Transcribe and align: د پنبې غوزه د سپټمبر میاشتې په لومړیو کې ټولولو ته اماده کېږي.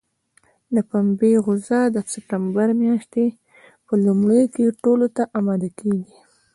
د 0.75 0.77
پنبې 0.89 1.31
غوزه 1.43 1.81
د 1.95 1.97
سپټمبر 2.11 2.69
میاشتې 2.81 3.25
په 3.85 3.93
لومړیو 4.05 4.51
کې 4.53 4.77
ټولولو 4.81 5.07
ته 5.15 5.23
اماده 5.39 5.69
کېږي. 5.79 6.13